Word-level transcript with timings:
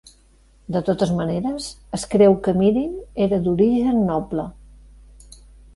De 0.75 0.79
totes 0.87 1.11
maneres, 1.17 1.67
es 1.99 2.07
creu 2.15 2.35
que 2.47 2.57
Mirin 2.63 2.99
era 3.27 3.43
d'origen 3.49 4.05
noble. 4.13 4.49